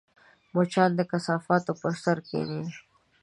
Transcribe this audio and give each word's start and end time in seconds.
مچان 0.53 0.89
د 0.95 1.01
کثافاتو 1.11 1.71
پر 1.81 1.93
سر 2.03 2.17
کښېني 2.25 2.63